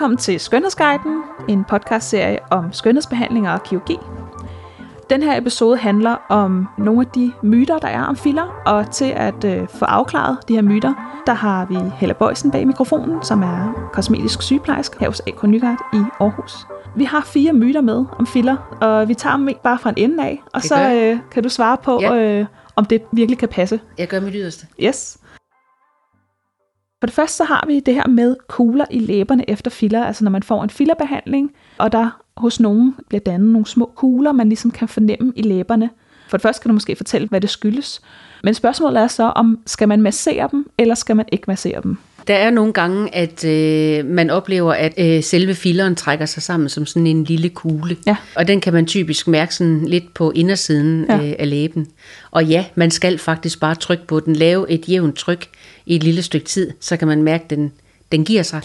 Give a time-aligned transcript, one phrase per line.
[0.00, 3.96] Velkommen til Skønhedsguiden, en podcastserie om skønhedsbehandlinger og kirurgi.
[5.10, 9.04] Den her episode handler om nogle af de myter, der er om filler, og til
[9.04, 13.42] at øh, få afklaret de her myter, der har vi Hella Bøjsen bag mikrofonen, som
[13.42, 16.66] er kosmetisk sygeplejerske her hos AK Nygaard i Aarhus.
[16.96, 19.98] Vi har fire myter med om filler, og vi tager dem ikke bare fra en
[20.10, 22.14] ende af, og Det så øh, kan du svare på, Ja.
[22.14, 23.80] øh, om det virkelig kan passe.
[23.98, 24.66] Jeg gør mit yderste.
[24.82, 25.16] Yes.
[27.00, 30.24] For det første så har vi det her med kugler i læberne efter filler, altså
[30.24, 34.48] når man får en fillerbehandling, og der hos nogen bliver dannet nogle små kugler, man
[34.48, 35.90] ligesom kan fornemme i læberne.
[36.28, 38.00] For det første kan du måske fortælle, hvad det skyldes.
[38.44, 41.96] Men spørgsmålet er så, om skal man massere dem, eller skal man ikke massere dem?
[42.26, 46.68] Der er nogle gange, at øh, man oplever, at øh, selve filleren trækker sig sammen
[46.68, 47.96] som sådan en lille kugle.
[48.06, 48.16] Ja.
[48.36, 51.16] Og den kan man typisk mærke sådan lidt på indersiden ja.
[51.16, 51.86] øh, af læben.
[52.30, 55.48] Og ja, man skal faktisk bare trykke på den, lave et jævnt tryk
[55.86, 57.72] i et lille stykke tid, så kan man mærke, at den,
[58.12, 58.60] den giver sig.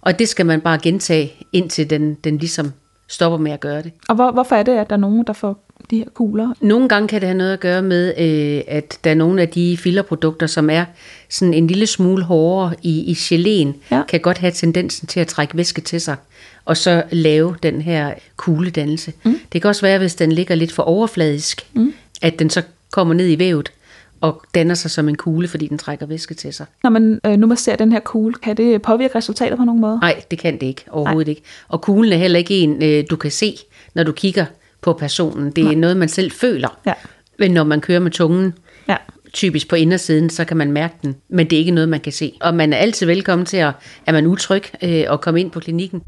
[0.00, 2.72] Og det skal man bare gentage, indtil den, den ligesom
[3.08, 3.92] stopper med at gøre det.
[4.08, 6.52] Og hvor, hvorfor er det, at der er nogen, der får de her kugler?
[6.60, 9.48] Nogle gange kan det have noget at gøre med, øh, at der er nogle af
[9.48, 10.84] de fillerprodukter, som er
[11.28, 14.02] sådan en lille smule hårdere i, i geléen, Ja.
[14.08, 16.16] kan godt have tendensen til at trække væske til sig,
[16.64, 19.12] og så lave den her kugledannelse.
[19.24, 19.38] Mm.
[19.52, 21.92] Det kan også være, hvis den ligger lidt for overfladisk, mm.
[22.22, 23.72] at den så kommer ned i vævet
[24.20, 26.66] og danner sig som en kugle, fordi den trækker væske til sig.
[26.82, 29.98] Når man øh, nu masserer den her kugle, kan det påvirke resultatet på nogen måde?
[30.02, 30.84] Nej, det kan det ikke.
[30.90, 31.30] Overhovedet Nej.
[31.30, 31.42] ikke.
[31.68, 33.56] Og kuglen er heller ikke en, øh, du kan se,
[33.94, 34.44] når du kigger
[34.82, 35.50] på personen.
[35.50, 36.78] Det er noget, man selv føler.
[36.86, 36.92] Ja.
[37.38, 38.54] Men når man kører med tungen,
[38.88, 38.96] Ja.
[39.32, 41.16] typisk på indersiden, så kan man mærke den.
[41.28, 42.32] Men det er ikke noget, man kan se.
[42.40, 43.72] Og man er altid velkommen til at,
[44.06, 46.02] er man utryg, øh, at komme ind på klinikken.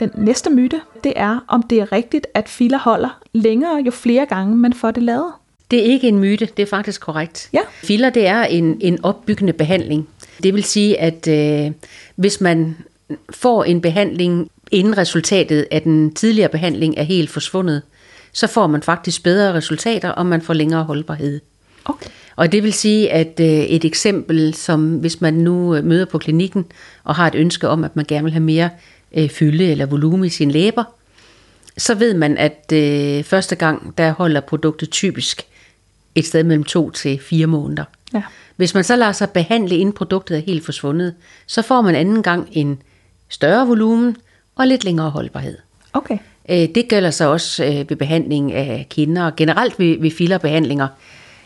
[0.00, 4.26] Den næste myte, det er, om det er rigtigt, at filler holder længere, jo flere
[4.26, 5.32] gange man får det lavet.
[5.70, 7.48] Det er ikke en myte, det er faktisk korrekt.
[7.52, 7.60] Ja.
[7.82, 10.08] Filler, det er en, en opbyggende behandling.
[10.42, 11.72] Det vil sige, at øh,
[12.16, 12.76] hvis man
[13.30, 17.82] får en behandling, inden resultatet af den tidligere behandling er helt forsvundet,
[18.32, 21.40] så får man faktisk bedre resultater, og man får længere holdbarhed.
[21.84, 22.10] Okay.
[22.36, 26.18] Og det vil sige, at øh, et eksempel, som hvis man nu øh, møder på
[26.18, 26.66] klinikken
[27.04, 28.70] og har et ønske om, at man gerne vil have mere
[29.16, 30.84] øh, fylde eller volumen i sine læber,
[31.78, 35.42] så ved man, at øh, første gang, der holder produktet typisk
[36.14, 37.84] et sted mellem to til fire måneder.
[38.14, 38.22] Ja.
[38.56, 41.14] Hvis man så lader sig behandle, inden produktet er helt forsvundet,
[41.46, 42.82] så får man anden gang en
[43.28, 44.16] større volumen
[44.56, 45.58] og lidt længere holdbarhed.
[45.92, 46.18] Okay.
[46.48, 50.88] Øh, Det gælder så også øh, ved behandling af kinder og generelt ved, ved fillerbehandlinger,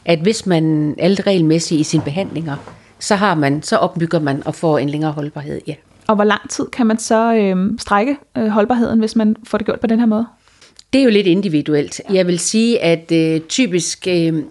[0.05, 2.57] at hvis man alt regelmæssigt i sine behandlinger,
[2.99, 5.61] så har man, så opbygger man og får en længere holdbarhed.
[5.67, 5.75] Ja.
[6.07, 9.65] Og hvor lang tid kan man så øh, strække øh, holdbarheden, hvis man får det
[9.67, 10.27] gjort på den her måde?
[10.93, 12.01] Det er jo lidt individuelt.
[12.13, 14.43] Jeg vil sige, at øh, typisk, øh,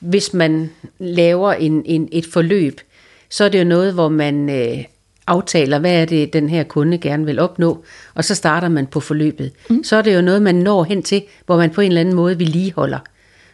[0.00, 2.80] hvis man laver en, en, et forløb,
[3.30, 4.84] så er det jo noget, hvor man øh,
[5.26, 9.00] aftaler, hvad er det, den her kunde gerne vil opnå, og så starter man på
[9.00, 9.52] forløbet.
[9.70, 9.84] Mm.
[9.84, 12.14] Så er det jo noget, man når hen til, hvor man på en eller anden
[12.14, 12.98] måde vedligeholder.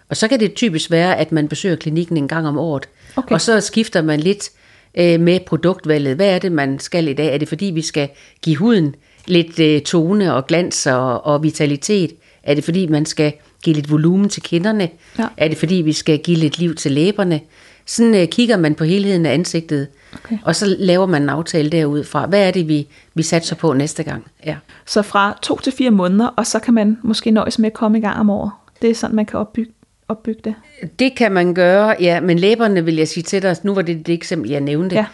[0.08, 3.34] Og så kan det typisk være, at man besøger klinikken en gang om året, Okay.
[3.34, 4.50] og så skifter man lidt
[4.98, 6.16] øh, med produktvalget.
[6.16, 7.34] Hvad er det, man skal i dag?
[7.34, 8.08] Er det fordi, vi skal
[8.42, 8.94] give huden
[9.26, 12.12] lidt øh, tone og glans og, og vitalitet?
[12.42, 13.32] Er det fordi, man skal
[13.62, 14.88] give lidt volumen til kinderne?
[15.18, 15.26] Ja.
[15.36, 17.40] Er det fordi, vi skal give lidt liv til læberne?
[17.86, 20.38] Sådan øh, kigger man på helheden af ansigtet, Okay.
[20.44, 22.26] og så laver man en aftale derudfra.
[22.26, 24.26] Hvad er det, vi, vi satser på næste gang?
[24.46, 24.56] Ja.
[24.86, 27.98] Så fra to til fire måneder, og så kan man måske nøjes med at komme
[27.98, 28.50] i gang om året.
[28.82, 29.72] Det er sådan, man kan opbygge,
[30.08, 30.54] opbygge det.
[30.98, 34.06] Det kan man gøre, ja, men læberne vil jeg sige til dig, nu var det
[34.06, 34.96] det eksempel, jeg nævnte.
[34.96, 35.06] Ja.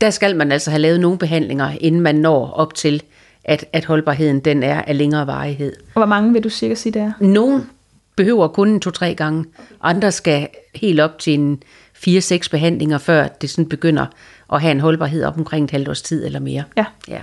[0.00, 3.02] Der skal man altså have lavet nogle behandlinger, inden man når op til,
[3.44, 5.72] at, at holdbarheden den er af længere varighed.
[5.94, 7.12] Og hvor mange vil du cirka sige, det er?
[7.20, 7.62] Nogle
[8.16, 9.44] behøver kun en to-tre gange,
[9.82, 11.62] andre skal helt op til en
[11.94, 14.06] fire-seks behandlinger, før det sådan begynder
[14.52, 16.64] at have en holdbarhed op omkring et halvt års tid eller mere.
[16.76, 16.84] Ja.
[17.08, 17.20] ja.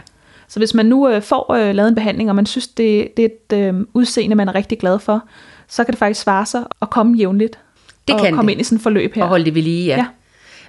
[0.47, 3.25] Så hvis man nu øh, får øh, lavet en behandling, og man synes, det, det
[3.25, 5.24] er et øh, udseende, man er rigtig glad for,
[5.68, 7.59] så kan det faktisk svare sig at komme jævnligt.
[8.07, 8.53] Det og kan komme det.
[8.53, 9.24] ind i sådan et forløb her.
[9.24, 9.97] og holde det ved lige, ja.
[9.97, 10.06] Ja.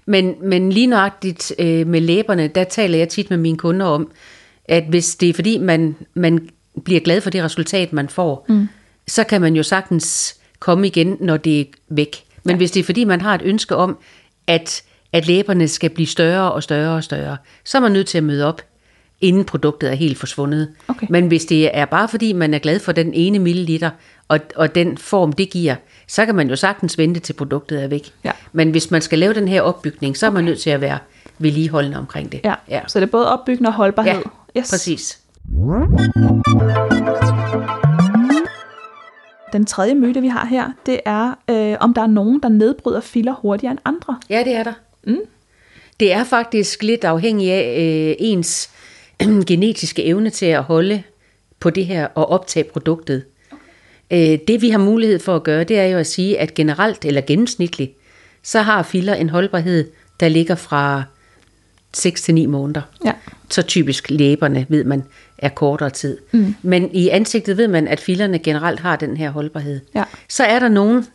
[0.06, 4.10] Men, men lige nøjagtigt øh, med læberne, der taler jeg tit med mine kunder om,
[4.64, 6.48] at hvis det er fordi, man, man
[6.84, 8.68] bliver glad for det resultat, man får, mm.
[9.08, 12.24] så kan man jo sagtens komme igen, når det er væk.
[12.44, 12.56] Men ja.
[12.56, 13.98] hvis det er fordi, man har et ønske om,
[14.46, 14.82] at,
[15.12, 18.24] at læberne skal blive større og større og større, så er man nødt til at
[18.24, 18.62] møde op,
[19.20, 20.68] inden produktet er helt forsvundet.
[20.88, 21.06] Okay.
[21.10, 23.90] Men hvis det er bare fordi, man er glad for den ene milliliter,
[24.28, 25.74] og, og den form, det giver,
[26.06, 28.12] så kan man jo sagtens vente til produktet er væk.
[28.24, 28.32] Ja.
[28.52, 30.98] Men hvis man skal lave den her opbygning, så er man nødt til at være
[31.38, 32.40] vedligeholdende omkring det.
[32.44, 32.54] Ja.
[32.68, 32.80] ja.
[32.86, 34.22] Så det er både opbyggende og holdbarhed.
[34.54, 35.20] ja præcis.
[39.52, 43.00] Den tredje myte, vi har her, det er, øh, om der er nogen, der nedbryder
[43.00, 44.18] filler hurtigere end andre.
[44.30, 44.72] Ja, det er der.
[45.04, 45.18] Mm.
[46.00, 48.70] Det er faktisk lidt afhængigt af øh, ens
[49.48, 51.02] genetiske evne til at holde
[51.60, 53.24] på det her og optage produktet.
[54.10, 57.04] Øh, det vi har mulighed for at gøre, det er jo at sige, at generelt
[57.04, 57.92] eller gennemsnitligt,
[58.42, 59.90] så har filler en holdbarhed,
[60.20, 61.02] der ligger fra
[61.92, 62.82] 6 til 9 måneder.
[63.04, 63.12] Ja.
[63.50, 65.02] Så typisk læberne, ved man,
[65.38, 66.18] er kortere tid.
[66.32, 66.54] Mm.
[66.62, 69.80] Men i ansigtet ved man, at fillerne generelt har den her holdbarhed.
[69.94, 70.04] Ja.
[70.28, 71.06] Så er der nogen,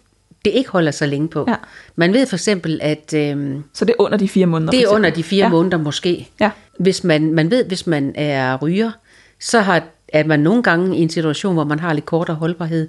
[0.45, 1.45] det ikke holder så længe på.
[1.47, 1.55] Ja.
[1.95, 4.71] Man ved for eksempel, at øhm, Så det er under de fire måneder?
[4.71, 5.49] det er under de fire ja.
[5.49, 6.29] måneder måske.
[6.39, 6.51] Ja.
[6.81, 8.91] Hvis man, man ved, hvis man er ryger,
[9.39, 12.87] så har, er man nogle gange i en situation, hvor man har lidt kortere holdbarhed,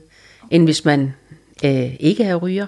[0.50, 1.14] end hvis man
[1.64, 2.66] øh, ikke er ryger.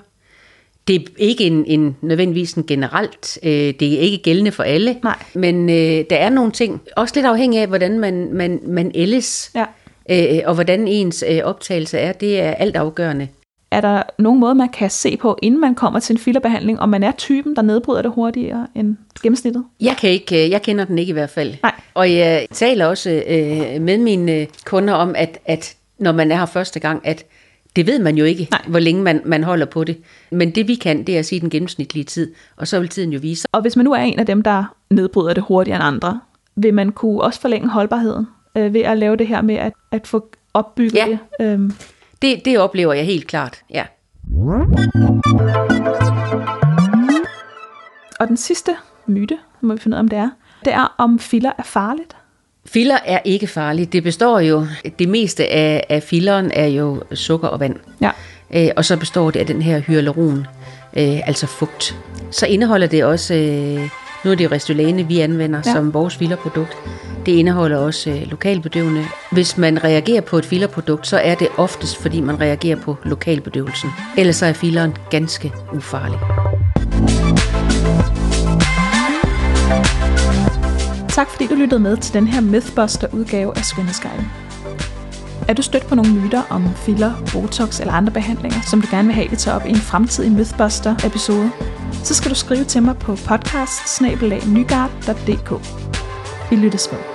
[0.88, 4.96] Det er ikke en, en, nødvendigvis en generelt, øh, det er ikke gældende for alle,
[5.02, 5.22] Nej.
[5.34, 9.52] men øh, der er nogle ting, også lidt afhængig af, hvordan man, man, man ældes,
[9.54, 9.64] Ja.
[10.10, 13.28] øh, og hvordan ens øh, optagelse er, det er alt afgørende.
[13.74, 16.88] Er der nogen måde, man kan se på, inden man kommer til en fillerbehandling, om
[16.88, 19.64] man er typen, der nedbryder det hurtigere end gennemsnittet?
[19.80, 21.54] Jeg, kan ikke, øh, jeg kender den ikke i hvert fald.
[21.62, 21.72] Nej.
[21.94, 26.46] Og jeg taler også øh, med mine kunder om, at, at når man er her
[26.46, 27.24] første gang, at
[27.76, 28.60] det ved man jo ikke, Nej.
[28.68, 29.96] hvor længe man, man holder på det.
[30.30, 33.12] Men det vi kan, det er at sige den gennemsnitlige tid, og så vil tiden
[33.12, 33.46] jo vise.
[33.52, 36.20] Og hvis man nu er en af dem, der nedbryder det hurtigere end andre,
[36.56, 40.06] vil man kunne også forlænge holdbarheden øh, ved at lave det her med at, at
[40.06, 41.06] få opbygget Ja.
[41.06, 41.18] det?
[41.40, 41.72] Øhm,
[42.24, 43.84] Det, det oplever jeg helt klart, ja.
[48.20, 48.76] og den sidste
[49.06, 50.30] myte, må vi finde ud af, om det er,
[50.64, 52.16] det er, om filler er farligt.
[52.66, 53.92] Filler er ikke farligt.
[53.92, 54.66] Det består jo,
[54.98, 57.76] det meste af, af filleren er jo sukker og vand.
[58.00, 58.10] Ja.
[58.54, 60.38] Øh, og så består det af den her hyaluron,
[60.96, 61.96] øh, altså fugt.
[62.30, 63.88] Så indeholder det også, øh,
[64.24, 65.70] nu er det jo Restylane, vi anvender Ja.
[65.70, 65.76] ja.
[65.76, 66.76] som vores fillerprodukt.
[67.26, 69.04] Det indeholder også øh, lokalbedøvende.
[69.32, 73.90] Hvis man reagerer på et fillerprodukt, så er det oftest, fordi man reagerer på lokalbedøvelsen.
[74.18, 76.18] Ellers er filleren ganske ufarlig.
[81.08, 84.30] Tak fordi du lyttede med til den her Mythbuster udgave af Skønhedsguiden.
[85.48, 89.08] Er du stødt på nogle myter om filler, botox eller andre behandlinger, som du gerne
[89.08, 91.50] vil have, vi tager op i en fremtidig Mythbuster episode,
[91.92, 93.88] så skal du skrive til mig på podcast
[96.50, 97.13] Vi lyttes med.